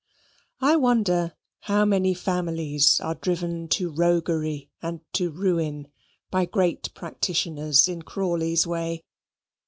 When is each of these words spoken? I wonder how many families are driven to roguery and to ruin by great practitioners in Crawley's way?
I 0.61 0.77
wonder 0.77 1.35
how 1.59 1.85
many 1.85 2.15
families 2.15 2.99
are 3.01 3.13
driven 3.13 3.67
to 3.67 3.91
roguery 3.91 4.71
and 4.81 5.01
to 5.13 5.29
ruin 5.29 5.89
by 6.31 6.45
great 6.45 6.91
practitioners 6.95 7.87
in 7.87 8.01
Crawley's 8.01 8.65
way? 8.65 9.03